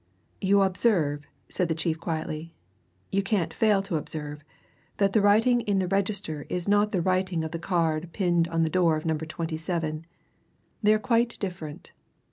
"You 0.39 0.63
observe," 0.63 1.27
said 1.47 1.67
the 1.67 1.75
chief 1.75 1.99
quietly, 1.99 2.55
"you 3.11 3.21
can't 3.21 3.53
fail 3.53 3.83
to 3.83 3.97
observe 3.97 4.43
that 4.97 5.13
the 5.13 5.21
writing 5.21 5.61
in 5.61 5.77
the 5.77 5.87
register, 5.87 6.47
is 6.49 6.67
not 6.67 6.91
the 6.91 7.03
writing 7.03 7.43
of 7.43 7.51
the 7.51 7.59
card 7.59 8.11
pinned 8.11 8.47
on 8.47 8.63
the 8.63 8.69
door 8.71 8.95
of 8.97 9.05
Number 9.05 9.27
27. 9.27 10.07
They 10.81 10.93
are 10.95 10.97
quite 10.97 11.37
different. 11.39 11.91